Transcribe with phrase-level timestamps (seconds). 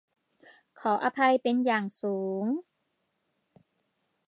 [0.79, 2.45] ขออภัยเป็นอย่างสูง